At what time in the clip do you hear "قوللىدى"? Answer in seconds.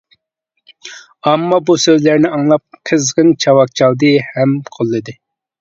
4.79-5.17